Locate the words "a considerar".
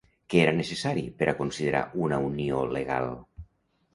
1.33-1.83